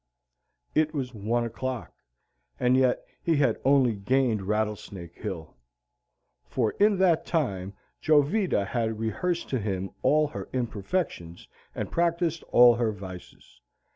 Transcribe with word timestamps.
It 0.73 0.95
was 0.95 1.13
one 1.13 1.43
o'clock, 1.43 1.93
and 2.59 2.75
yet 2.75 3.05
he 3.21 3.35
had 3.35 3.61
only 3.63 3.93
gained 3.93 4.47
Rattlesnake 4.47 5.13
Hill. 5.13 5.55
For 6.43 6.71
in 6.79 6.97
that 6.97 7.23
time 7.23 7.73
Jovita 8.01 8.65
had 8.65 8.99
rehearsed 8.99 9.47
to 9.49 9.59
him 9.59 9.91
all 10.01 10.29
her 10.29 10.49
imperfections 10.53 11.47
and 11.75 11.91
practised 11.91 12.41
all 12.49 12.73
her 12.77 12.91
vices. 12.91 13.61